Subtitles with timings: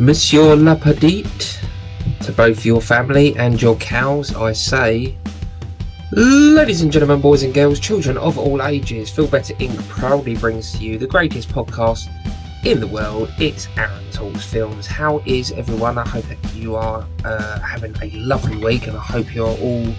[0.00, 1.58] Monsieur Lapadite,
[2.20, 5.18] to both your family and your cows, I say,
[6.12, 9.76] ladies and gentlemen, boys and girls, children of all ages, Feel Better Inc.
[9.88, 12.06] proudly brings to you the greatest podcast
[12.64, 13.28] in the world.
[13.40, 14.86] It's Aaron Talks Films.
[14.86, 15.98] How is everyone?
[15.98, 19.92] I hope that you are uh, having a lovely week, and I hope you're all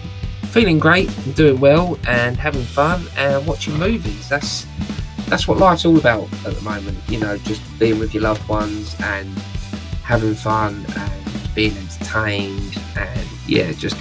[0.44, 4.30] feeling great, and doing well, and having fun, and watching movies.
[4.30, 4.66] That's
[5.28, 6.98] that's what life's all about at the moment.
[7.10, 9.30] You know, just being with your loved ones and
[10.10, 13.96] having fun and being entertained and yeah, just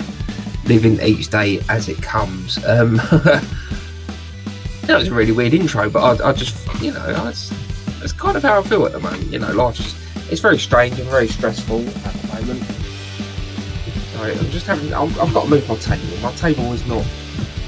[0.64, 2.56] living each day as it comes.
[2.64, 3.44] Um, that
[4.88, 8.42] was a really weird intro, but I, I just, you know, I, it's kind of
[8.42, 9.26] how I feel at the moment.
[9.26, 9.96] You know, life's just,
[10.32, 12.64] it's very strange and very stressful at the moment.
[14.14, 16.16] Sorry, I'm just having, i have got to move my table.
[16.22, 17.04] My table is not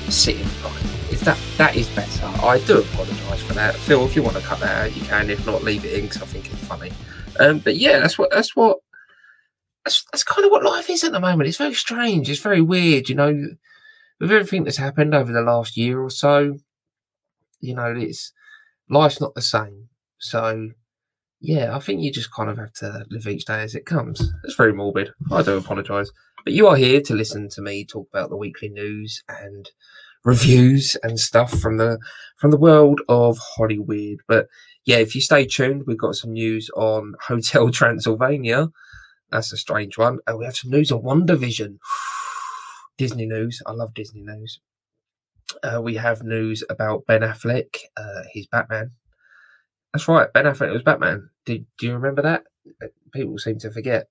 [0.09, 1.13] sitting right.
[1.13, 2.25] Is that that is better?
[2.43, 3.75] I do apologise for that.
[3.75, 5.29] Phil, if you want to cut that out, you can.
[5.29, 6.91] If not, leave it in because I think it's funny.
[7.41, 8.79] Um, but yeah, that's what that's what
[9.85, 11.49] that's, that's kind of what life is at the moment.
[11.49, 12.29] It's very strange.
[12.29, 13.35] It's very weird, you know,
[14.21, 16.59] with everything that's happened over the last year or so.
[17.61, 18.33] You know, it's
[18.89, 19.89] life's not the same.
[20.19, 20.71] So
[21.41, 24.33] yeah, I think you just kind of have to live each day as it comes.
[24.45, 25.11] It's very morbid.
[25.33, 26.11] I do apologise.
[26.45, 29.71] But you are here to listen to me talk about the weekly news and
[30.25, 31.99] reviews and stuff from the
[32.37, 34.19] from the world of Hollywood.
[34.29, 34.49] But
[34.85, 38.69] yeah, if you stay tuned, we've got some news on Hotel Transylvania.
[39.31, 40.19] That's a strange one.
[40.27, 41.79] And we have some news on WandaVision.
[42.99, 43.63] Disney news.
[43.67, 44.61] I love Disney news.
[45.63, 47.77] Uh, we have news about Ben Affleck.
[47.97, 48.93] Uh, he's Batman.
[49.93, 50.33] That's right.
[50.33, 51.29] Ben Affleck was Batman.
[51.45, 52.45] Did do you remember that?
[52.83, 54.09] Uh, people seem to forget.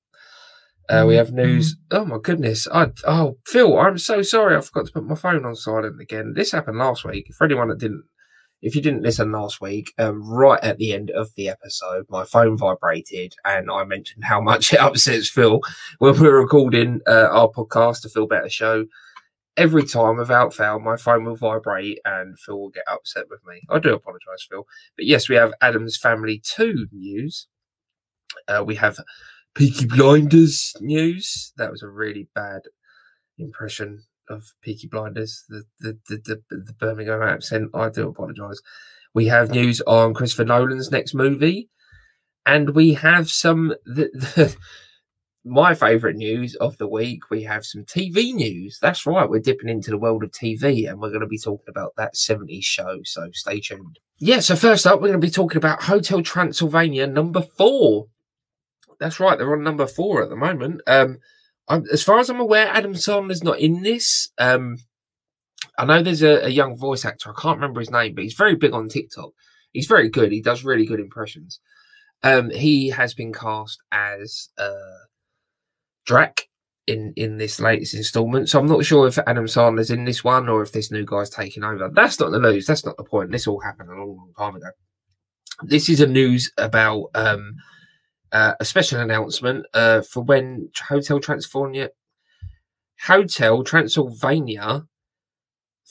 [0.89, 1.75] Uh, we have news.
[1.75, 1.99] Mm.
[1.99, 2.67] Oh my goodness!
[2.73, 4.57] I oh Phil, I'm so sorry.
[4.57, 6.33] I forgot to put my phone on silent again.
[6.35, 7.27] This happened last week.
[7.37, 8.03] For anyone that didn't
[8.61, 12.25] if you didn't listen last week, um, right at the end of the episode, my
[12.25, 15.61] phone vibrated and I mentioned how much it upsets Phil
[15.99, 18.85] when we're recording uh, our podcast, The Feel Better Show.
[19.57, 23.61] Every time, without fail, my phone will vibrate and Phil will get upset with me.
[23.69, 24.65] I do apologise, Phil.
[24.95, 27.47] But yes, we have Addams Family 2 news.
[28.47, 28.99] Uh, we have
[29.55, 31.51] Peaky Blinders news.
[31.57, 32.61] That was a really bad
[33.37, 36.17] impression of Peaky Blinders, the the, the,
[36.49, 37.71] the, the Birmingham accent.
[37.73, 38.59] I do apologise.
[39.13, 41.69] We have news on Christopher Nolan's next movie,
[42.45, 44.55] and we have some the, the
[45.45, 47.29] my favourite news of the week.
[47.29, 48.77] We have some TV news.
[48.81, 51.69] That's right, we're dipping into the world of TV, and we're going to be talking
[51.69, 52.99] about that 70s show.
[53.03, 53.99] So stay tuned.
[54.19, 54.41] Yeah.
[54.41, 58.07] So first up, we're going to be talking about Hotel Transylvania number four.
[58.99, 60.81] That's right, they're on number four at the moment.
[60.85, 61.19] Um,
[61.69, 64.29] I'm, as far as I'm aware, Adam Sandler's not in this.
[64.37, 64.77] Um,
[65.77, 67.29] I know there's a, a, young voice actor.
[67.29, 69.31] I can't remember his name, but he's very big on TikTok.
[69.71, 70.31] He's very good.
[70.31, 71.59] He does really good impressions.
[72.23, 74.73] Um, he has been cast as uh,
[76.05, 76.49] Drac
[76.87, 78.49] in in this latest installment.
[78.49, 81.29] So I'm not sure if Adam Sandler's in this one or if this new guy's
[81.29, 81.89] taking over.
[81.93, 82.65] That's not the news.
[82.65, 83.31] That's not the point.
[83.31, 84.69] This all happened a long, long time ago.
[85.61, 87.55] This is a news about um,
[88.31, 91.89] uh, a special announcement uh, for when Hotel Transylvania,
[93.01, 94.85] Hotel Transylvania,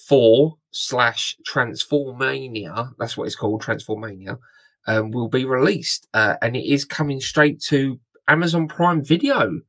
[0.09, 2.93] four slash Transformania.
[2.99, 4.39] That's what it's called, Transformania.
[4.87, 9.61] Um, will be released, uh, and it is coming straight to Amazon Prime Video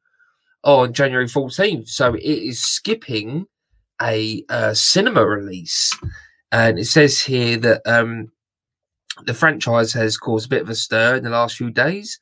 [0.64, 1.90] on January 14th.
[1.90, 3.46] So it is skipping
[4.02, 5.98] a, a cinema release,
[6.54, 8.32] and it says here that um,
[9.26, 12.18] the franchise has caused a bit of a stir in the last few days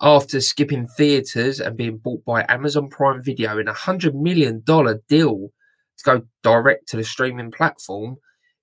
[0.00, 5.48] after skipping theaters and being bought by Amazon Prime Video in a $100 million deal
[5.98, 8.16] to go direct to the streaming platform,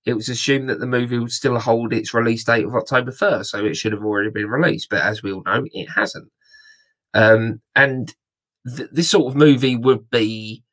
[0.06, 3.46] it was assumed that the movie would still hold its release date of October 1st,
[3.46, 4.90] so it should have already been released.
[4.90, 6.32] But as we all know, it hasn't.
[7.14, 8.14] Um, and
[8.76, 10.64] th- this sort of movie would be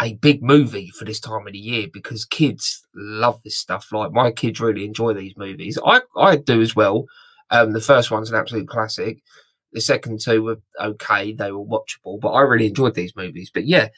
[0.00, 3.88] a big movie for this time of the year because kids love this stuff.
[3.92, 5.78] Like my kids really enjoy these movies.
[5.84, 7.06] I, I do as well.
[7.50, 9.18] Um, the first one's an absolute classic.
[9.76, 13.50] The second two were okay; they were watchable, but I really enjoyed these movies.
[13.52, 13.88] But yeah,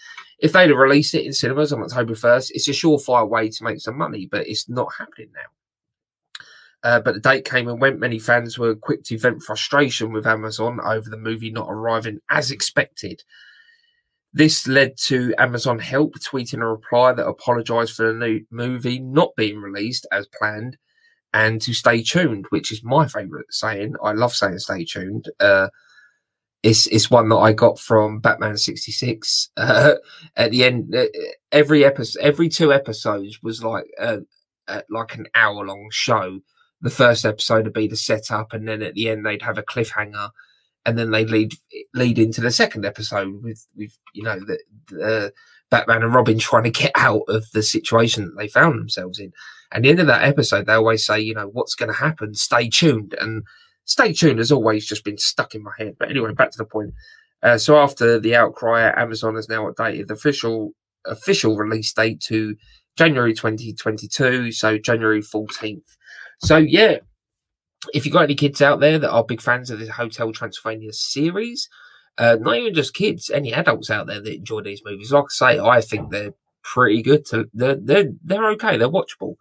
[0.41, 3.63] if they'd have released it in cinemas on October first, it's a surefire way to
[3.63, 4.27] make some money.
[4.27, 6.41] But it's not happening now.
[6.83, 8.01] Uh, but the date came and went.
[8.01, 12.51] Many fans were quick to vent frustration with Amazon over the movie not arriving as
[12.51, 13.23] expected.
[14.33, 19.31] This led to Amazon Help tweeting a reply that apologized for the new movie not
[19.37, 20.77] being released as planned
[21.33, 23.95] and to stay tuned, which is my favorite saying.
[24.03, 25.27] I love saying stay tuned.
[25.41, 25.69] Uh,
[26.63, 29.51] it's it's one that I got from Batman sixty six.
[29.59, 29.95] Uh,
[30.37, 31.07] at the end, uh,
[31.53, 34.19] every episode, every two episodes was like uh,
[34.67, 36.41] uh, like an hour long show.
[36.81, 39.63] The first episode would be the setup, and then at the end they'd have a
[39.63, 40.31] cliffhanger,
[40.87, 41.55] and then they'd lead
[41.95, 44.59] lead into the second episode with with you know the,
[44.89, 45.33] the
[45.71, 49.33] Batman and Robin trying to get out of the situation that they found themselves in.
[49.73, 51.99] And at the end of that episode, they always say, you know, what's going to
[51.99, 52.35] happen?
[52.35, 53.15] Stay tuned.
[53.21, 53.45] And
[53.85, 55.97] stay tuned has always just been stuck in my head.
[55.99, 56.95] But anyway, back to the point.
[57.43, 60.73] Uh, so after the outcry, Amazon has now updated the official
[61.07, 62.55] official release date to
[62.97, 65.97] January 2022, so January 14th.
[66.41, 66.99] So yeah,
[67.95, 70.93] if you've got any kids out there that are big fans of the Hotel Transylvania
[70.93, 71.69] series,
[72.19, 75.29] uh, not even just kids, any adults out there that enjoy these movies, like I
[75.29, 77.25] say, I think they're pretty good.
[77.27, 78.77] To they're they're they're okay.
[78.77, 79.37] They're watchable.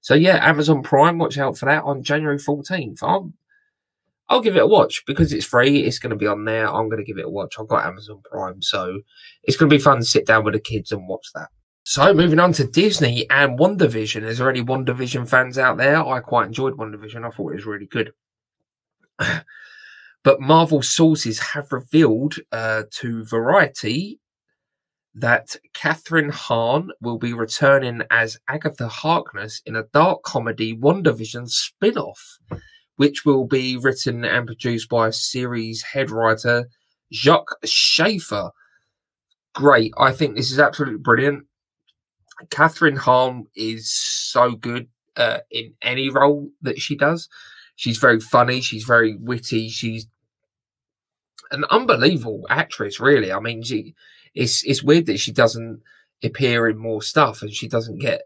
[0.00, 3.02] So yeah, Amazon Prime, watch out for that on January 14th.
[3.02, 3.32] I'll
[4.28, 5.80] I'll give it a watch because it's free.
[5.80, 6.68] It's going to be on there.
[6.68, 7.54] I'm going to give it a watch.
[7.58, 9.00] I've got Amazon Prime, so
[9.44, 11.48] it's going to be fun to sit down with the kids and watch that.
[11.84, 14.24] So moving on to Disney and WandaVision.
[14.24, 16.04] Is there any WandaVision fans out there?
[16.04, 17.24] I quite enjoyed WandaVision.
[17.24, 18.12] I thought it was really good.
[20.26, 24.18] But Marvel sources have revealed uh, to Variety
[25.14, 32.38] that Kathryn Hahn will be returning as Agatha Harkness in a dark comedy WandaVision spin-off,
[32.96, 36.68] which will be written and produced by series head writer
[37.12, 38.50] Jac Schaeffer.
[39.54, 39.92] Great.
[39.96, 41.44] I think this is absolutely brilliant.
[42.48, 47.28] Kathryn Hahn is so good uh, in any role that she does.
[47.76, 48.60] She's very funny.
[48.60, 49.68] She's very witty.
[49.68, 50.08] She's
[51.50, 53.32] an unbelievable actress, really.
[53.32, 53.94] I mean, she
[54.34, 55.82] it's it's weird that she doesn't
[56.22, 58.22] appear in more stuff and she doesn't get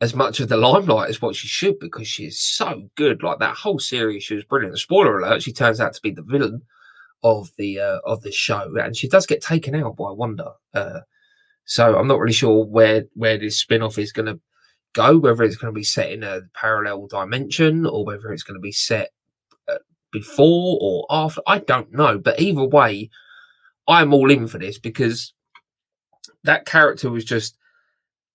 [0.00, 3.22] as much of the limelight as what she should because she is so good.
[3.22, 4.78] Like that whole series, she was brilliant.
[4.78, 6.62] Spoiler alert: she turns out to be the villain
[7.22, 10.52] of the uh, of the show, and she does get taken out by Wanda.
[10.74, 11.00] Uh,
[11.64, 14.40] so I'm not really sure where where this spin off is going to
[14.94, 18.58] go, whether it's going to be set in a parallel dimension or whether it's going
[18.58, 19.10] to be set
[20.12, 21.40] before or after.
[21.46, 23.10] I don't know, but either way,
[23.88, 25.32] I'm all in for this because
[26.44, 27.56] that character was just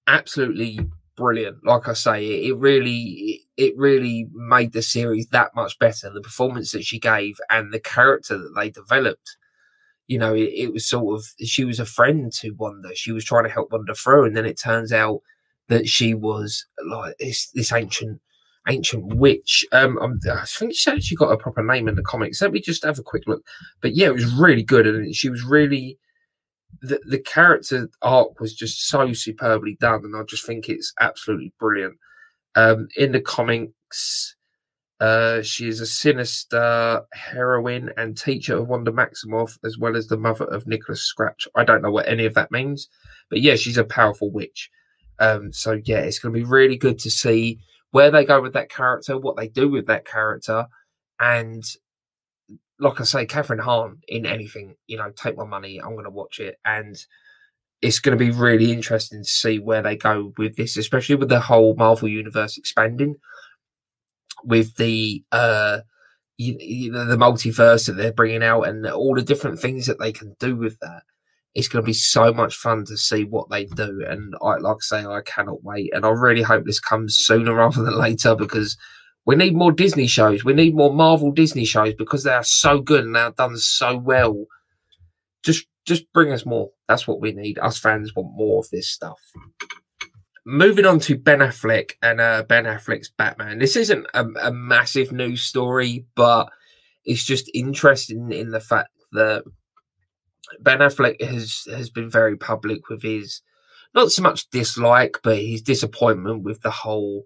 [0.08, 0.80] absolutely
[1.16, 1.66] brilliant.
[1.66, 6.10] Like I say, it, it really it really made the series that much better.
[6.10, 9.38] The performance that she gave and the character that they developed
[10.12, 12.94] you know, it, it, was sort of she was a friend to Wanda.
[12.94, 15.22] She was trying to help Wanda through, and then it turns out
[15.70, 18.20] that she was like this this ancient
[18.68, 19.66] ancient witch.
[19.72, 22.42] Um, I'm, i think she actually got a proper name in the comics.
[22.42, 23.44] Let me just have a quick look.
[23.82, 25.98] But yeah, it was really good, and she was really
[26.82, 31.54] the the character arc was just so superbly done, and I just think it's absolutely
[31.60, 31.98] brilliant.
[32.56, 34.36] Um, in the comics,
[35.00, 40.18] uh, she is a sinister heroine and teacher of Wanda Maximoff, as well as the
[40.18, 41.48] mother of Nicholas Scratch.
[41.56, 42.88] I don't know what any of that means,
[43.30, 44.70] but yeah, she's a powerful witch.
[45.20, 47.60] Um, so yeah, it's going to be really good to see
[47.92, 50.68] where they go with that character, what they do with that character,
[51.20, 51.64] and
[52.80, 56.10] like I say, Kathryn Hahn in anything, you know, take my money, I'm going to
[56.10, 56.98] watch it, and
[57.82, 61.30] it's going to be really interesting to see where they go with this, especially with
[61.30, 63.16] the whole Marvel universe expanding
[64.44, 65.80] with the uh
[66.38, 70.00] you, you know, the multiverse that they're bringing out and all the different things that
[70.00, 71.04] they can do with that.
[71.54, 74.78] It's going to be so much fun to see what they do, and I like
[74.78, 78.36] I say, I cannot wait, and I really hope this comes sooner rather than later
[78.36, 78.78] because
[79.26, 80.44] we need more Disney shows.
[80.44, 83.98] We need more Marvel Disney shows because they are so good and they're done so
[83.98, 84.46] well.
[85.44, 86.70] Just, just bring us more.
[86.88, 87.60] That's what we need.
[87.60, 89.20] Us fans want more of this stuff
[90.46, 93.60] moving on to Ben Affleck and uh, Ben Affleck's Batman.
[93.60, 96.50] This isn't a, a, massive news story, but
[97.06, 99.44] it's just interesting in the fact that
[100.60, 103.42] Ben Affleck has has been very public with his
[103.94, 107.24] not so much dislike, but his disappointment with the whole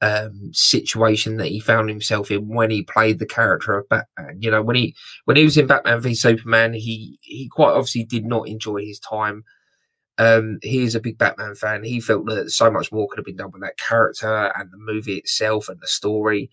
[0.00, 4.38] um, situation that he found himself in when he played the character of Batman.
[4.40, 4.94] You know, when he
[5.26, 8.98] when he was in Batman v Superman, he he quite obviously did not enjoy his
[8.98, 9.44] time
[10.18, 11.84] um, he is a big Batman fan.
[11.84, 14.76] He felt that so much more could have been done with that character and the
[14.78, 16.50] movie itself and the story,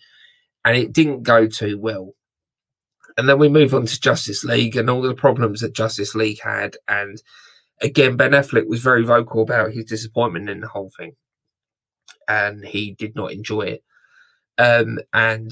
[0.65, 2.13] and it didn't go too well.
[3.17, 6.39] And then we move on to Justice League and all the problems that Justice League
[6.41, 6.77] had.
[6.87, 7.21] And
[7.81, 11.15] again, Ben Affleck was very vocal about his disappointment in the whole thing,
[12.27, 13.83] and he did not enjoy it.
[14.57, 15.51] Um, and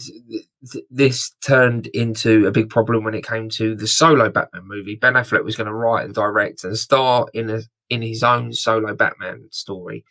[0.69, 4.95] th- this turned into a big problem when it came to the solo Batman movie.
[4.95, 8.51] Ben Affleck was going to write and direct and star in a in his own
[8.51, 10.03] solo Batman story.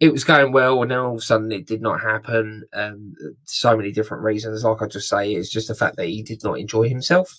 [0.00, 2.64] It was going well, and then all of a sudden it did not happen.
[2.72, 3.14] Um,
[3.44, 4.62] so many different reasons.
[4.62, 7.36] Like I just say, it's just the fact that he did not enjoy himself.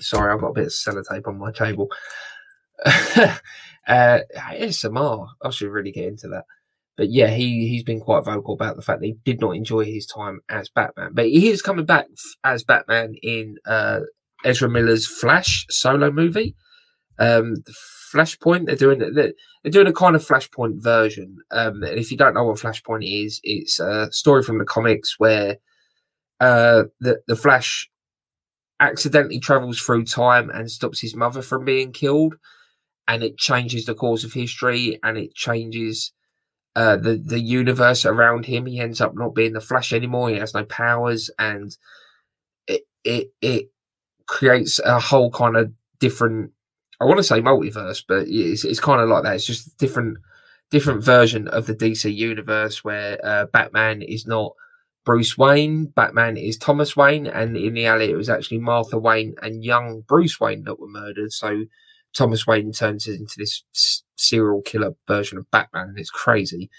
[0.00, 1.88] Sorry, I've got a bit of sellotape on my table.
[2.84, 5.28] uh, ASMR.
[5.42, 6.44] I should really get into that.
[6.96, 9.84] but yeah, he he's been quite vocal about the fact that he did not enjoy
[9.84, 11.10] his time as Batman.
[11.14, 12.06] But he is coming back
[12.44, 14.00] as Batman in uh,
[14.44, 16.56] Ezra Miller's Flash solo movie.
[17.18, 17.56] Um,
[18.12, 18.66] Flashpoint.
[18.66, 19.32] They're doing they're,
[19.62, 21.38] they're doing a kind of Flashpoint version.
[21.50, 25.18] Um, and if you don't know what Flashpoint is, it's a story from the comics
[25.18, 25.56] where
[26.40, 27.88] uh, the the Flash
[28.80, 32.36] accidentally travels through time and stops his mother from being killed,
[33.08, 36.12] and it changes the course of history and it changes
[36.76, 38.66] uh, the the universe around him.
[38.66, 40.28] He ends up not being the Flash anymore.
[40.28, 41.74] He has no powers, and
[42.66, 43.70] it it it
[44.26, 46.52] creates a whole kind of different.
[47.00, 49.34] I want to say multiverse, but it's it's kind of like that.
[49.34, 50.18] It's just different
[50.70, 54.52] different version of the DC universe where uh, Batman is not
[55.04, 59.64] Bruce Wayne, Batman is Thomas Wayne, and in reality, it was actually Martha Wayne and
[59.64, 61.32] young Bruce Wayne that were murdered.
[61.32, 61.64] So
[62.14, 63.62] Thomas Wayne turns into this
[64.16, 66.70] serial killer version of Batman, and it's crazy.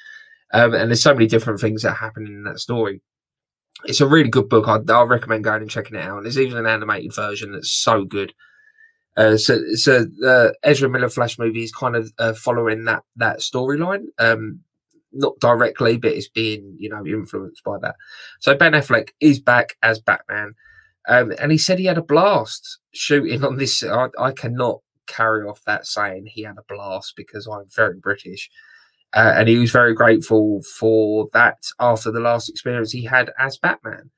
[0.53, 3.01] Um, and there's so many different things that happen in that story.
[3.86, 4.67] It's a really good book.
[4.67, 6.17] I, I recommend going and checking it out.
[6.17, 8.33] And there's even an animated version that's so good.
[9.17, 13.39] Uh, so, so the Ezra Miller Flash movie is kind of uh, following that that
[13.39, 14.05] storyline.
[14.19, 14.62] Um,
[15.12, 17.95] not directly, but it's being you know influenced by that.
[18.39, 20.53] So Ben Affleck is back as Batman,
[21.09, 23.83] um, and he said he had a blast shooting on this.
[23.83, 28.50] I, I cannot carry off that saying he had a blast because I'm very British.
[29.13, 33.57] Uh, and he was very grateful for that after the last experience he had as
[33.57, 34.12] Batman.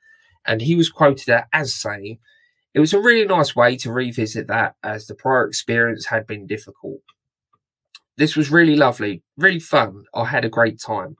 [0.45, 2.17] And he was quoted as saying,
[2.73, 6.45] It was a really nice way to revisit that as the prior experience had been
[6.45, 7.01] difficult.
[8.17, 10.03] This was really lovely, really fun.
[10.13, 11.15] I had a great time.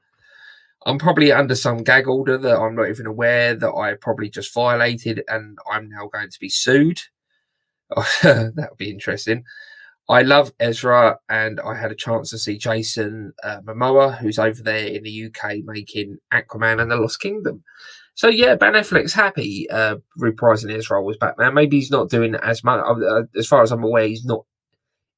[0.86, 4.54] I'm probably under some gag order that I'm not even aware that I probably just
[4.54, 7.00] violated and I'm now going to be sued.
[8.24, 9.44] that would be interesting.
[10.10, 14.64] I love Ezra, and I had a chance to see Jason uh, Momoa, who's over
[14.64, 17.64] there in the UK making Aquaman and the Lost Kingdom.
[18.20, 21.54] So yeah, Ben Affleck's happy uh, reprising his role as Batman.
[21.54, 22.84] Maybe he's not doing as much.
[22.86, 24.44] Uh, as far as I'm aware, he's not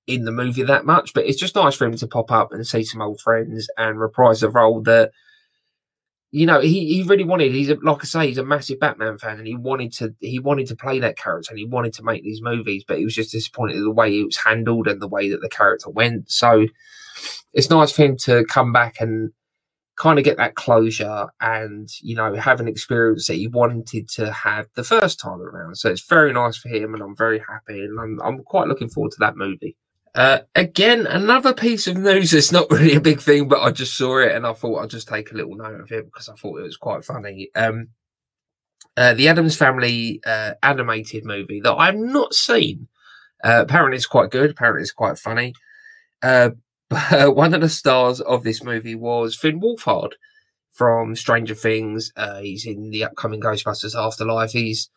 [0.06, 1.16] in the movie that much.
[1.16, 4.00] But it's just nice for him to pop up and see some old friends and
[4.00, 5.10] reprise a role that
[6.30, 7.54] you know, he, he really wanted.
[7.54, 10.38] He's a, like I say, he's a massive Batman fan, and he wanted to he
[10.38, 13.16] wanted to play that character, and he wanted to make these movies, but he was
[13.16, 16.30] just disappointed with the way it was handled and the way that the character went.
[16.30, 16.68] So
[17.52, 19.32] it's nice for him to come back and
[20.02, 24.32] kind of get that closure, and you know, have an experience that he wanted to
[24.32, 25.76] have the first time around.
[25.76, 28.90] So it's very nice for him, and I'm very happy, and I'm I'm quite looking
[28.90, 29.78] forward to that movie.
[30.14, 32.34] Uh, again, another piece of news.
[32.34, 34.90] It's not really a big thing, but I just saw it and I thought I'd
[34.90, 37.50] just take a little note of it because I thought it was quite funny.
[37.56, 37.90] Um,
[38.98, 42.90] uh, the Addams Family uh, animated movie that I've not seen.
[43.44, 44.52] Uh, apparently, it's quite good.
[44.52, 45.54] Apparently, it's quite funny.
[46.92, 50.12] Uh, but one of the stars of this movie was Finn Wolfhard
[50.72, 52.12] from Stranger Things.
[52.16, 54.52] Uh, he's in the upcoming Ghostbusters Afterlife.
[54.52, 54.90] He's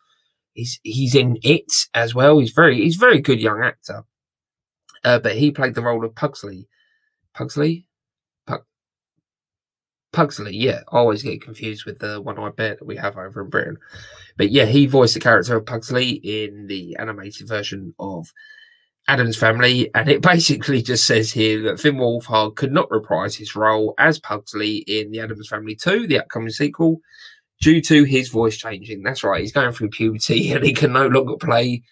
[0.53, 2.39] he's he's in it as well.
[2.39, 4.03] He's very he's a very good young actor.
[5.03, 6.67] Uh, but he played the role of Pugsley.
[7.35, 7.85] Pugsley?
[8.47, 8.65] Pug-
[10.11, 10.79] Pugsley, yeah.
[10.91, 13.77] I always get confused with the one I bet that we have over in Britain.
[14.35, 18.33] But yeah, he voiced the character of Pugsley in the animated version of
[19.07, 23.55] Addams Family, and it basically just says here that Finn Wolfhard could not reprise his
[23.55, 27.01] role as Pugsley in the Addams Family 2, the upcoming sequel,
[27.61, 29.03] due to his voice changing.
[29.03, 31.83] That's right, he's going through puberty and he can no longer play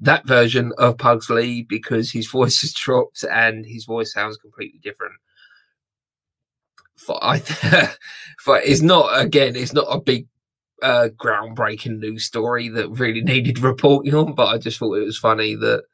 [0.00, 5.14] that version of Pugsley because his voice has dropped and his voice sounds completely different.
[6.96, 7.38] For I,
[8.38, 10.28] for it's not again, it's not a big
[10.82, 15.18] uh, groundbreaking news story that really needed reporting on, but I just thought it was
[15.18, 15.84] funny that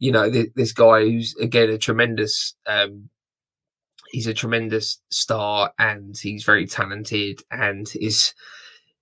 [0.00, 3.08] you know th- this guy who's again a tremendous um,
[4.10, 8.34] he's a tremendous star and he's very talented and is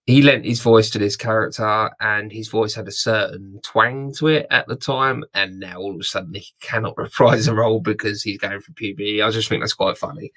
[0.06, 4.26] he lent his voice to this character and his voice had a certain twang to
[4.28, 7.80] it at the time and now all of a sudden he cannot reprise the role
[7.80, 10.32] because he's going for puberty i just think that's quite funny.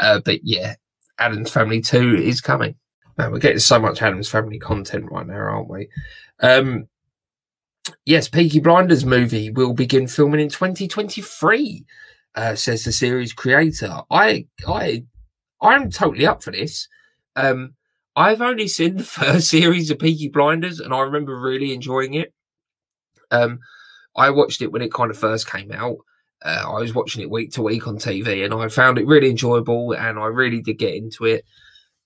[0.00, 0.74] Uh, but yeah
[1.18, 2.74] addams family 2 is coming.
[3.18, 5.88] Man we're getting so much addams family content right now aren't we?
[6.40, 6.88] Um,
[8.04, 11.84] yes peaky blinders movie will begin filming in 2023
[12.34, 15.02] uh, says the series creator i i
[15.60, 16.88] i'm totally up for this
[17.36, 17.74] um,
[18.16, 22.32] I've only seen the first series of Peaky Blinders, and I remember really enjoying it.
[23.30, 23.60] Um,
[24.16, 25.98] I watched it when it kind of first came out.
[26.44, 29.30] Uh, I was watching it week to week on TV, and I found it really
[29.30, 31.44] enjoyable, and I really did get into it.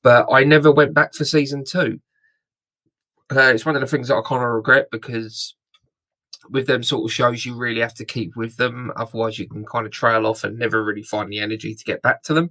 [0.02, 2.00] But I never went back for season two.
[3.30, 5.54] Uh, it's one of the things that I kind of regret because
[6.50, 8.92] with them sort of shows, you really have to keep with them.
[8.97, 12.02] Otherwise, you can kind of trail off and never really find the energy to get
[12.02, 12.50] back to them.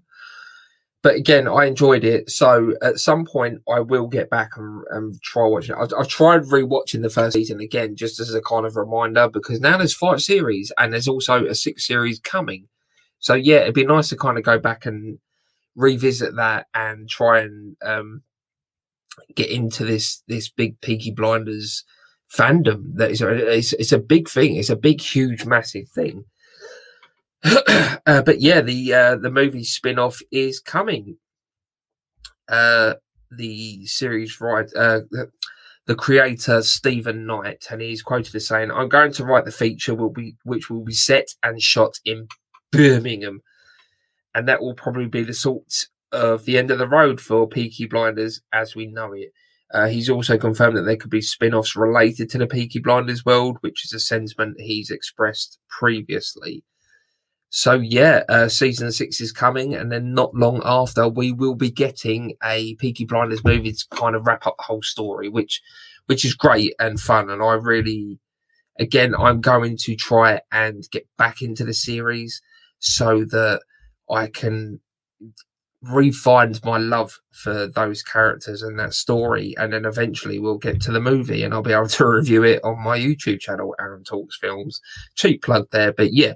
[1.01, 2.29] but again, I enjoyed it.
[2.29, 5.79] So at some point, I will get back and, and try watching it.
[5.81, 9.61] I've, I've, tried rewatching the first season again, just as a kind of reminder, because
[9.61, 12.67] now there's five series and there's also a sixth series coming.
[13.19, 15.19] So yeah, it'd be nice to kind of go back and
[15.75, 18.23] revisit that and try and um,
[19.35, 21.83] get into this this big Peaky Blinders
[22.35, 22.95] fandom.
[22.95, 24.55] That is, it's, it's a big thing.
[24.55, 26.25] It's a big, huge, massive thing.
[27.43, 31.17] uh, but yeah, the uh, the movie spin off is coming.
[32.49, 32.95] Uh,
[33.31, 35.31] the series right, uh, the,
[35.85, 39.95] the creator Steven Knight, and he's quoted as saying, "I'm going to write the feature
[39.95, 42.27] will be which will be set and shot in
[42.71, 43.41] Birmingham,
[44.35, 47.85] and that will probably be the sort of the end of the road for Peaky
[47.85, 49.31] Blinders as we know it."
[49.71, 53.23] Uh, he's also confirmed that there could be spin offs related to the Peaky Blinders
[53.23, 56.63] world, which is a sentiment he's expressed previously.
[57.51, 61.71] So yeah, uh, season six is coming, and then not long after, we will be
[61.71, 65.61] getting a Peaky Blinders movie to kind of wrap up the whole story, which
[66.05, 67.29] which is great and fun.
[67.29, 68.19] And I really,
[68.79, 72.41] again, I'm going to try and get back into the series
[72.79, 73.61] so that
[74.09, 74.79] I can
[75.85, 80.91] refind my love for those characters and that story, and then eventually we'll get to
[80.91, 84.37] the movie, and I'll be able to review it on my YouTube channel, Aaron Talks
[84.37, 84.81] Films.
[85.15, 86.33] Cheap plug there, but yeah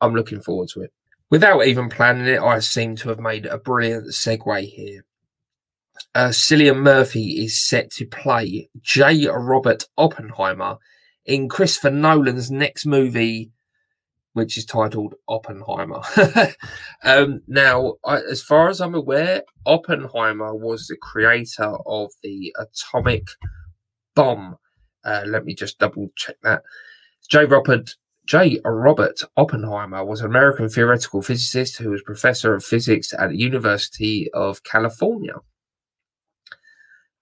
[0.00, 0.92] I'm looking forward to it.
[1.30, 5.04] Without even planning it, I seem to have made a brilliant segue here.
[6.14, 9.28] Uh, Cillian Murphy is set to play J.
[9.28, 10.78] Robert Oppenheimer
[11.24, 13.52] in Christopher Nolan's next movie,
[14.32, 16.00] which is titled Oppenheimer.
[17.04, 23.26] um, now, I, as far as I'm aware, Oppenheimer was the creator of the atomic
[24.14, 24.56] bomb.
[25.04, 26.62] Uh, let me just double check that.
[27.28, 27.44] J.
[27.44, 27.94] Robert
[28.26, 28.60] J.
[28.64, 34.30] Robert Oppenheimer was an American theoretical physicist who was professor of physics at the University
[34.32, 35.34] of California.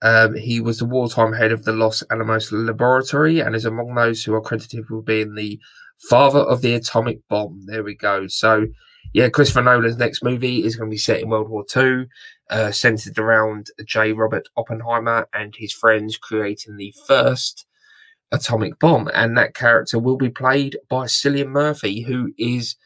[0.02, 4.22] Um, he was the wartime head of the Los Alamos Laboratory and is among those
[4.22, 5.59] who are credited with being the
[5.98, 7.62] father of the atomic bomb.
[7.66, 8.26] There we go.
[8.28, 8.66] So,
[9.12, 12.06] yeah, Christopher Nolan's next movie is going to be set in World War II,
[12.50, 14.12] uh, centered around J.
[14.12, 17.66] Robert Oppenheimer and his friends creating the first
[18.32, 22.76] atomic bomb, and that character will be played by Cillian Murphy, who is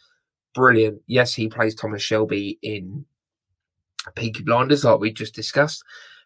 [0.54, 1.00] brilliant.
[1.06, 3.04] Yes, he plays Thomas Shelby in
[4.14, 5.82] Peaky Blinders, like we just discussed,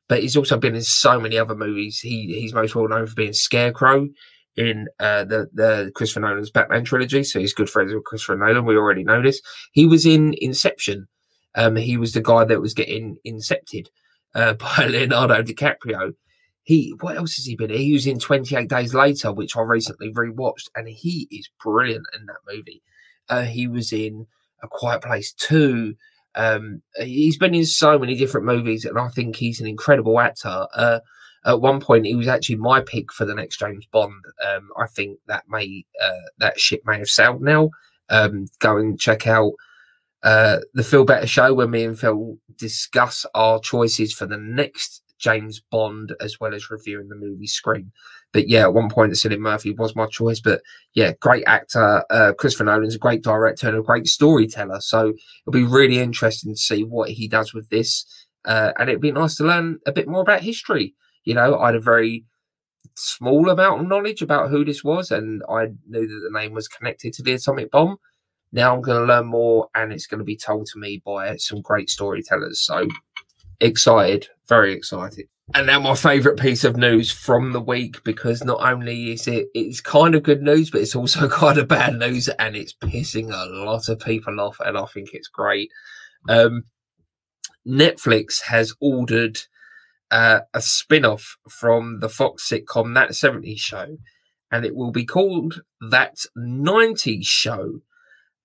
[0.09, 1.99] but he's also been in so many other movies.
[1.99, 4.09] He he's most well known for being Scarecrow
[4.57, 7.25] in uh, the the Christopher Nolan's Batman trilogy.
[7.25, 8.65] So he's good friends with Christopher Nolan.
[8.65, 9.41] We already know this.
[9.73, 11.07] He was in Inception.
[11.55, 13.87] Um, he was the guy that was getting incepted
[14.35, 16.13] uh, by Leonardo DiCaprio
[16.67, 17.71] he what else has he been?
[17.71, 22.27] He was in 28 Days Later, which I recently rewatched, and he is brilliant in
[22.27, 22.83] that movie.
[23.29, 24.27] Uh, he was in
[24.65, 25.95] A Quiet Place too.
[26.35, 30.67] Um, he's been in so many different movies, and I think he's an incredible actor.
[31.47, 34.25] At one point, he was actually my pick for the next James Bond.
[34.47, 37.71] Um, I think that may uh, that ship may have sailed now.
[38.09, 39.53] Um, go and check out
[40.23, 45.03] uh, the Feel Better show where me and Phil discuss our choices for the next
[45.19, 47.93] James Bond as well as reviewing the movie Scream.
[48.33, 50.41] But yeah, at one point, Cillian Murphy was my choice.
[50.41, 50.63] But
[50.95, 52.05] yeah, great actor.
[52.11, 54.81] Uh, Christopher Nolan's a great director and a great storyteller.
[54.81, 58.05] So it'll be really interesting to see what he does with this.
[58.45, 60.95] Uh, and it'd be nice to learn a bit more about history.
[61.27, 62.25] You know, I had a very
[62.95, 66.69] small amount of knowledge about who this was, and I knew that the name was
[66.69, 67.99] connected to the atomic bomb.
[68.53, 71.37] Now I'm going to learn more, and it's going to be told to me by
[71.37, 72.61] some great storytellers.
[72.61, 72.89] So
[73.61, 75.27] excited, very excited.
[75.55, 79.47] And now my favourite piece of news from the week because not only is it
[79.55, 83.33] it's kind of good news, but it's also kind of bad news, and it's pissing
[83.33, 85.71] a lot of people off, and I think it's great.
[86.29, 86.65] Um,
[87.67, 89.39] Netflix has ordered
[90.11, 93.99] uh, a spin-off from the Fox sitcom That 70s Show,
[94.51, 97.81] and it will be called That 90s Show.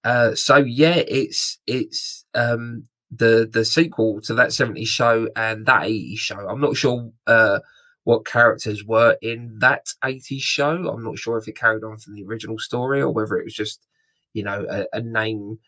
[0.03, 5.83] Uh, so yeah, it's it's um, the the sequel to that 70s show and that
[5.83, 6.47] 80s show.
[6.47, 7.59] I'm not sure uh,
[8.03, 10.89] what characters were in that 80s show.
[10.89, 13.53] I'm not sure if it carried on from the original story or whether it was
[13.53, 13.85] just,
[14.33, 15.59] you know, a, a name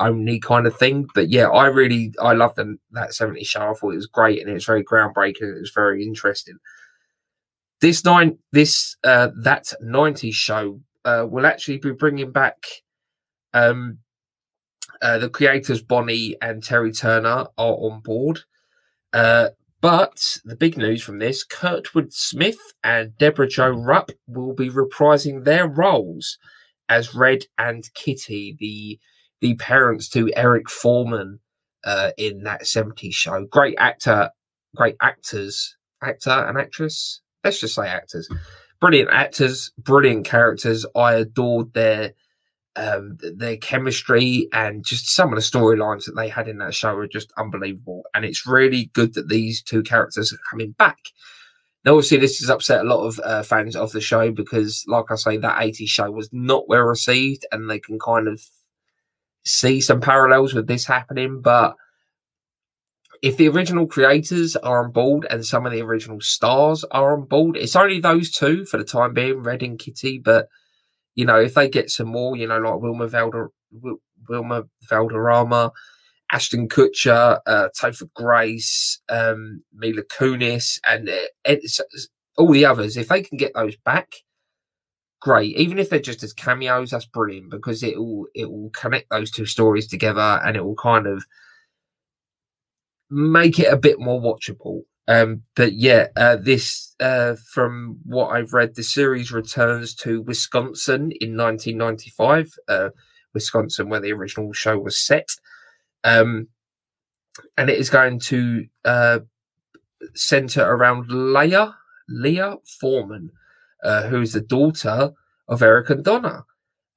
[0.00, 1.06] only kind of thing.
[1.14, 3.70] But yeah, I really I loved them, that 70s show.
[3.70, 5.56] I thought it was great and it was very groundbreaking.
[5.56, 6.56] It was very interesting.
[7.80, 12.56] This nine this uh that 90s show uh will actually be bringing back
[13.54, 13.98] um
[15.02, 18.40] uh, the creators Bonnie and Terry Turner are on board.
[19.12, 19.48] Uh,
[19.80, 25.44] but the big news from this Kurtwood Smith and Debra Jo Rupp will be reprising
[25.44, 26.36] their roles
[26.90, 28.98] as Red and Kitty, the
[29.40, 31.40] the parents to Eric Forman
[31.84, 33.44] uh, in that 70s show.
[33.46, 34.30] Great actor,
[34.76, 37.20] great actors, actor and actress.
[37.44, 38.28] Let's just say actors.
[38.80, 40.86] Brilliant actors, brilliant characters.
[40.94, 42.12] I adored their
[42.76, 46.94] um, their chemistry and just some of the storylines that they had in that show
[46.96, 48.04] are just unbelievable.
[48.14, 50.98] And it's really good that these two characters are coming back.
[51.84, 55.06] Now, obviously, this has upset a lot of uh, fans of the show because, like
[55.10, 58.42] I say, that 80s show was not well received, and they can kind of
[59.44, 61.40] see some parallels with this happening.
[61.40, 61.74] But
[63.22, 67.26] if the original creators are on board and some of the original stars are on
[67.26, 70.18] board, it's only those two for the time being, Red and Kitty.
[70.18, 70.48] But
[71.14, 73.50] you know, if they get some more, you know, like Wilmer
[74.28, 75.72] Wilmer Valderrama,
[76.32, 81.56] Ashton Kutcher, uh, Topher Grace, um, Mila Kunis, and uh,
[82.38, 84.14] all the others, if they can get those back,
[85.20, 85.56] great.
[85.56, 89.30] Even if they're just as cameos, that's brilliant because it will it will connect those
[89.30, 91.24] two stories together and it will kind of
[93.10, 94.82] make it a bit more watchable.
[95.08, 101.12] Um, but yeah, uh, this uh, from what I've read, the series returns to Wisconsin
[101.20, 102.90] in 1995, uh,
[103.34, 105.28] Wisconsin, where the original show was set,
[106.04, 106.46] um,
[107.58, 109.18] and it is going to uh,
[110.14, 111.74] center around Leah
[112.08, 113.30] Leah Forman,
[113.84, 115.10] uh, who is the daughter
[115.48, 116.44] of Eric and Donna.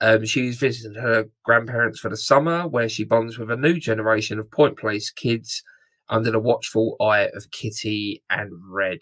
[0.02, 4.40] Um, she's visiting her grandparents for the summer, where she bonds with a new generation
[4.40, 5.64] of Point Place kids
[6.10, 9.00] under the watchful eye of Kitty and Red.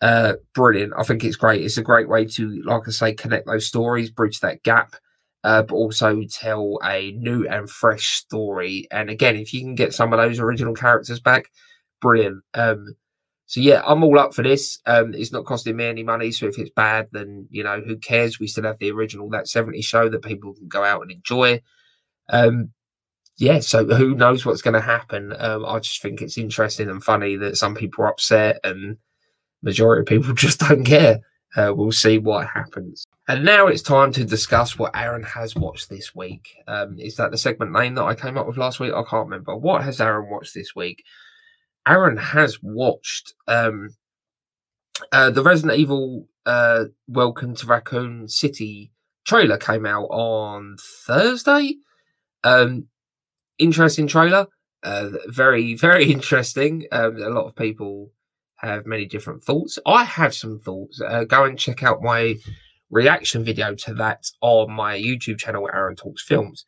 [0.00, 0.92] Uh, brilliant.
[0.98, 1.62] I think it's great.
[1.64, 4.96] It's a great way to, like I say, connect those stories, bridge that gap,
[5.44, 8.86] uh, but also tell a new and fresh story.
[8.90, 11.46] And again, if you can get some of those original characters back,
[12.02, 12.42] brilliant.
[12.52, 12.94] Um,
[13.46, 14.80] so yeah, I'm all up for this.
[14.86, 17.96] Um, it's not costing me any money, so if it's bad, then you know who
[17.96, 18.40] cares?
[18.40, 21.62] We still have the original that 70 show that people can go out and enjoy.
[22.28, 22.70] Um,
[23.38, 25.32] yeah, so who knows what's going to happen?
[25.38, 28.96] Um, I just think it's interesting and funny that some people are upset and
[29.62, 31.20] majority of people just don't care.
[31.56, 33.06] Uh, we'll see what happens.
[33.28, 36.48] And now it's time to discuss what Aaron has watched this week.
[36.66, 38.92] Um, is that the segment name that I came up with last week?
[38.92, 39.56] I can't remember.
[39.56, 41.04] What has Aaron watched this week?
[41.86, 43.90] Aaron has watched um,
[45.12, 48.90] uh, the Resident Evil uh, Welcome to Raccoon City
[49.24, 51.76] trailer came out on Thursday.
[52.42, 52.88] Um,
[53.58, 54.46] interesting trailer.
[54.82, 56.86] Uh, very, very interesting.
[56.90, 58.10] Um, a lot of people
[58.56, 59.78] have many different thoughts.
[59.86, 61.00] I have some thoughts.
[61.00, 62.36] Uh, go and check out my
[62.90, 66.64] reaction video to that on my YouTube channel, Aaron Talks Films.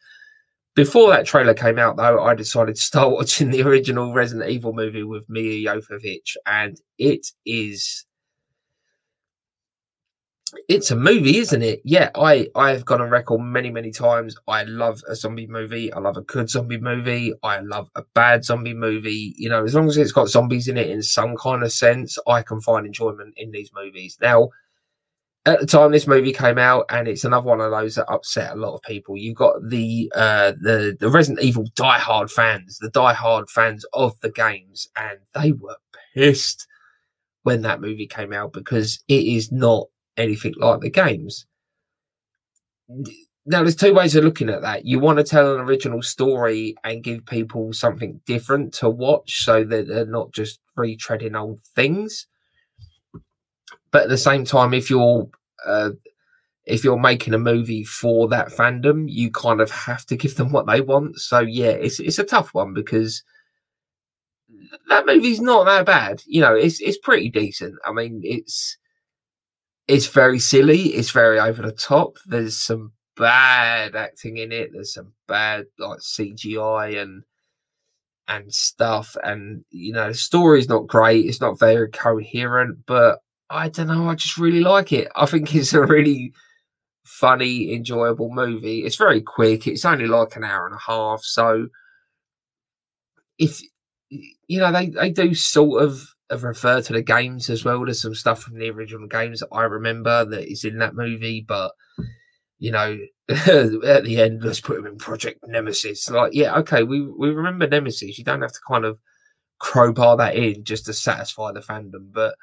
[0.74, 4.72] Before that trailer came out, though, I decided to start watching the original Resident Evil
[4.72, 8.06] movie with Milla Jovovich, and it is
[10.68, 11.80] it's a movie, isn't it?
[11.84, 14.36] Yeah, I I have gone on record many many times.
[14.46, 15.92] I love a zombie movie.
[15.92, 17.32] I love a good zombie movie.
[17.42, 19.34] I love a bad zombie movie.
[19.36, 22.18] You know, as long as it's got zombies in it in some kind of sense,
[22.26, 24.16] I can find enjoyment in these movies.
[24.22, 24.48] Now,
[25.48, 28.52] at the time this movie came out, and it's another one of those that upset
[28.52, 29.16] a lot of people.
[29.16, 34.30] You've got the uh, the the Resident Evil die-hard fans, the die-hard fans of the
[34.30, 35.76] games, and they were
[36.14, 36.66] pissed
[37.42, 41.46] when that movie came out because it is not anything like the games.
[43.46, 44.84] Now, there's two ways of looking at that.
[44.84, 49.64] You want to tell an original story and give people something different to watch so
[49.64, 52.26] that they're not just retreading old things.
[53.90, 55.30] But at the same time, if you're
[55.66, 55.90] uh,
[56.66, 60.52] if you're making a movie for that fandom, you kind of have to give them
[60.52, 61.18] what they want.
[61.18, 63.22] So yeah, it's it's a tough one because
[64.88, 66.22] that movie's not that bad.
[66.26, 67.74] You know, it's it's pretty decent.
[67.84, 68.76] I mean, it's
[69.88, 70.94] it's very silly.
[70.94, 72.18] It's very over the top.
[72.26, 74.70] There's some bad acting in it.
[74.72, 77.22] There's some bad like CGI and
[78.28, 79.16] and stuff.
[79.24, 81.24] And you know, the story's not great.
[81.26, 82.84] It's not very coherent.
[82.86, 84.08] But I don't know.
[84.08, 85.08] I just really like it.
[85.16, 86.32] I think it's a really
[87.04, 88.84] funny, enjoyable movie.
[88.84, 89.66] It's very quick.
[89.66, 91.22] It's only like an hour and a half.
[91.22, 91.68] So
[93.38, 93.60] if
[94.10, 96.02] you know, they they do sort of
[96.42, 97.84] refer to the games as well.
[97.84, 101.44] There's some stuff from the original games that I remember that is in that movie,
[101.46, 101.72] but
[102.58, 106.10] you know, at the end, let's put him in Project Nemesis.
[106.10, 108.18] Like, yeah, okay, we we remember Nemesis.
[108.18, 108.98] You don't have to kind of
[109.58, 112.34] crowbar that in just to satisfy the fandom, but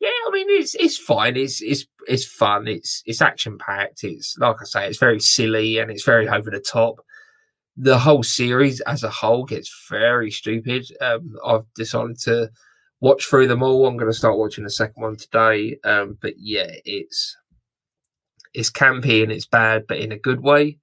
[0.00, 1.36] yeah, I mean, it's it's fine.
[1.36, 2.68] It's it's it's fun.
[2.68, 4.04] It's it's action packed.
[4.04, 7.00] It's like I say, it's very silly and it's very over the top.
[7.76, 10.86] The whole series as a whole gets very stupid.
[11.00, 12.50] Um, I've decided to
[13.00, 13.86] watch through them all.
[13.86, 15.78] I'm going to start watching the second one today.
[15.84, 17.36] Um, but yeah, it's
[18.52, 20.78] it's campy and it's bad, but in a good way,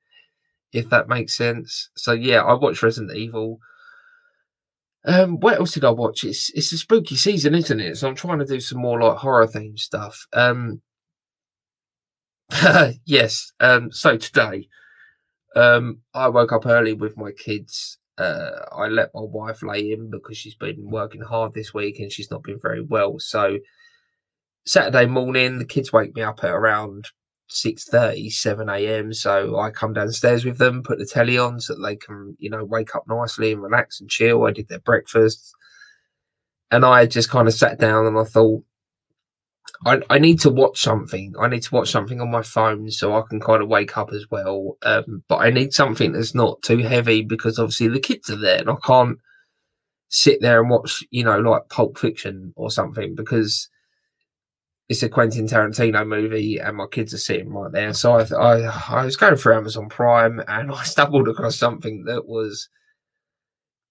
[0.74, 1.90] if that makes sense.
[1.96, 3.60] So yeah, I watched Resident Evil.
[5.04, 6.24] Um, what else did I watch?
[6.24, 7.98] It's it's a spooky season, isn't it?
[7.98, 10.28] So I'm trying to do some more like horror themed stuff.
[10.34, 10.82] Um,
[13.06, 13.52] yes.
[13.60, 14.68] Um, so today,
[15.56, 17.98] um, I woke up early with my kids.
[18.18, 22.12] Uh, I let my wife lay in because she's been working hard this week and
[22.12, 23.18] she's not been very well.
[23.20, 23.58] So
[24.66, 27.06] Saturday morning, the kids wake me up at around
[27.52, 29.14] 6.30, 7 a.m.
[29.14, 32.50] So I come downstairs with them, put the telly on so that they can, you
[32.50, 34.46] know, wake up nicely and relax and chill.
[34.46, 35.54] I did their breakfast.
[36.72, 38.64] And I just kind of sat down and I thought,
[39.86, 41.34] I, I need to watch something.
[41.40, 44.14] I need to watch something on my phone so I can kind of wake up
[44.14, 44.78] as well.
[44.84, 48.60] Um, but I need something that's not too heavy because obviously the kids are there
[48.60, 49.18] and I can't
[50.08, 53.68] sit there and watch, you know, like Pulp Fiction or something because–
[54.92, 57.94] it's a Quentin Tarantino movie, and my kids are sitting right there.
[57.94, 62.28] So I, I, I was going through Amazon Prime, and I stumbled across something that
[62.28, 62.68] was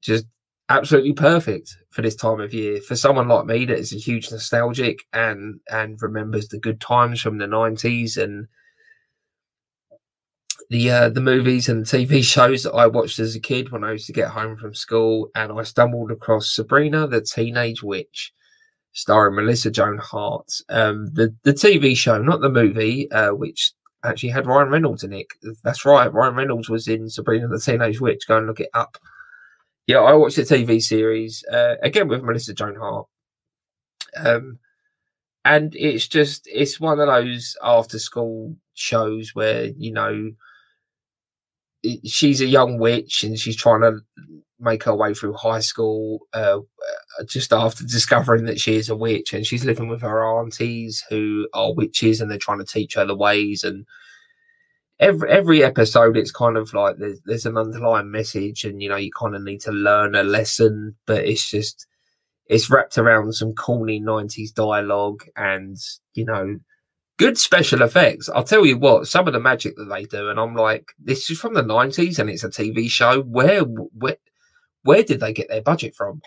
[0.02, 0.26] just
[0.68, 2.82] absolutely perfect for this time of year.
[2.82, 7.22] For someone like me that is a huge nostalgic and and remembers the good times
[7.22, 8.46] from the nineties and
[10.68, 13.92] the uh, the movies and TV shows that I watched as a kid when I
[13.92, 18.34] used to get home from school, and I stumbled across Sabrina the Teenage Witch
[18.92, 20.50] starring Melissa Joan Hart.
[20.68, 23.72] Um, the the TV show, not the movie, uh, which
[24.04, 25.26] actually had Ryan Reynolds in it.
[25.62, 28.26] That's right, Ryan Reynolds was in Sabrina the Teenage Witch.
[28.26, 28.96] Go and look it up.
[29.86, 33.06] Yeah, I watched the TV series uh, again with Melissa Joan Hart.
[34.16, 34.58] Um,
[35.44, 40.30] and it's just it's one of those after school shows where you know
[42.04, 43.98] she's a young witch and she's trying to
[44.60, 46.58] make her way through high school uh,
[47.26, 51.48] just after discovering that she is a witch and she's living with her aunties who
[51.54, 53.86] are witches and they're trying to teach her the ways and
[54.98, 58.96] every every episode it's kind of like there's, there's an underlying message and you know
[58.96, 61.86] you kind of need to learn a lesson but it's just
[62.46, 65.76] it's wrapped around some corny 90s dialogue and
[66.14, 66.58] you know
[67.16, 68.30] good special effects.
[68.30, 71.30] I'll tell you what some of the magic that they do and i'm like this
[71.30, 73.22] is from the 90s and it's a tv show.
[73.22, 74.16] Where where
[74.82, 76.20] where did they get their budget from?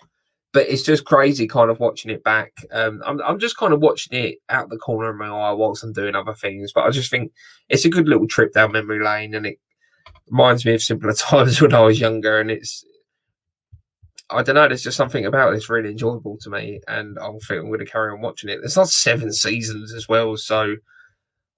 [0.51, 2.53] But it's just crazy kind of watching it back.
[2.71, 5.83] Um, I'm, I'm just kind of watching it out the corner of my eye whilst
[5.83, 6.71] I'm doing other things.
[6.71, 7.31] But I just think
[7.69, 9.59] it's a good little trip down memory lane and it
[10.29, 12.39] reminds me of simpler times when I was younger.
[12.39, 12.85] And it's,
[14.29, 16.81] I don't know, there's just something about it that's really enjoyable to me.
[16.87, 18.59] And I think I'm going to carry on watching it.
[18.59, 20.37] There's not seven seasons as well.
[20.37, 20.75] So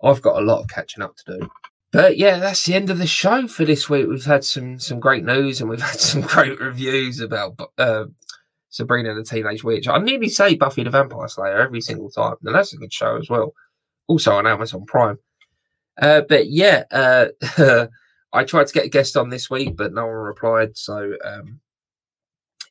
[0.02, 1.50] I've got a lot of catching up to do.
[1.96, 4.08] But yeah, that's the end of the show for this week.
[4.10, 8.08] We've had some some great news and we've had some great reviews about uh,
[8.68, 9.88] Sabrina the Teenage Witch.
[9.88, 13.16] I nearly say Buffy the Vampire Slayer every single time, and that's a good show
[13.16, 13.54] as well.
[14.08, 15.20] Also on Amazon Prime.
[15.98, 17.28] Uh, but yeah, uh,
[18.34, 20.76] I tried to get a guest on this week, but no one replied.
[20.76, 21.62] So um,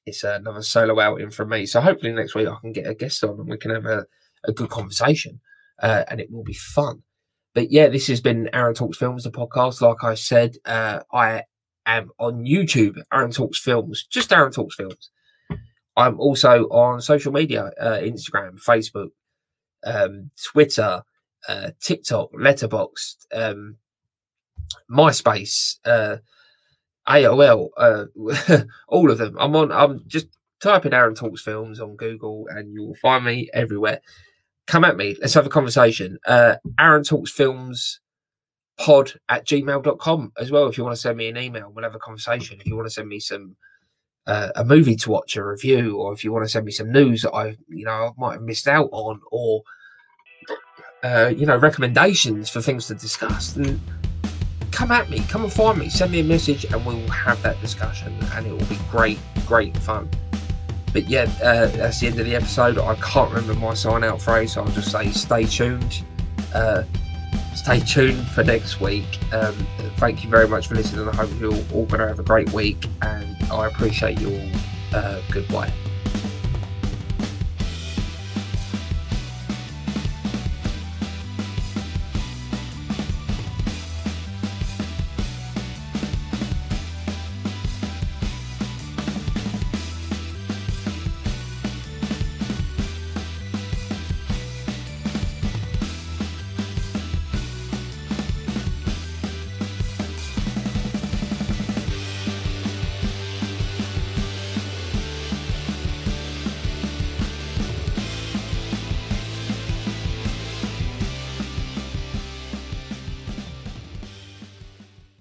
[0.05, 1.65] it's another solo outing from me.
[1.65, 4.05] So hopefully next week I can get a guest on and we can have a,
[4.45, 5.41] a good conversation,
[5.83, 7.05] uh, and it will be fun
[7.55, 9.81] but yeah, this has been Aaron Talks Films, the podcast.
[9.81, 11.45] Like I said, uh, I
[11.87, 15.11] am on YouTube, Aaron Talks Films, just Aaron Talks Films.
[15.97, 19.11] I'm also on social media, uh, Instagram, Facebook,
[19.85, 21.05] um, Twitter,
[21.49, 23.77] uh, TikTok, Letterboxd, um,
[24.91, 26.17] MySpace, uh,
[27.09, 29.37] AOL, uh, all of them.
[29.39, 29.71] I'm on.
[29.71, 30.27] I'm just
[30.61, 34.01] typing Aaron Talks Films on Google, and you will find me everywhere
[34.67, 35.17] come at me.
[35.21, 36.19] Let's have a conversation.
[36.27, 38.01] Uh, Aaron Talks Films
[38.79, 40.67] pod at gmail.com as well.
[40.67, 42.59] If you want to send me an email, we'll have a conversation.
[42.61, 43.57] If you want to send me some
[44.27, 46.91] uh, a movie to watch, a review, or if you want to send me some
[46.91, 49.63] news that I, you know, I might have missed out on, or
[51.03, 53.81] uh, you know, recommendations for things to discuss, then
[54.71, 57.41] come at me, come and find me, send me a message, and we will have
[57.43, 60.09] that discussion, and it will be great, great fun.
[60.95, 62.79] But yeah, uh, that's the end of the episode.
[62.79, 66.05] I can't remember my sign out phrase, so I'll just say stay tuned.
[66.55, 66.85] Uh,
[67.55, 69.19] stay tuned for next week.
[69.33, 69.55] Um,
[69.97, 71.09] thank you very much for listening.
[71.09, 74.99] I hope you're all going to have a great week, and I appreciate you all.
[75.01, 75.73] Uh, goodbye.